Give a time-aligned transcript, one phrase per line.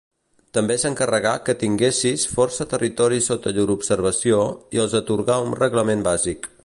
[0.57, 4.41] També s'encarregà que tinguessis força territoris sota llur observació
[4.79, 6.51] i els atorgà un reglament bàsic.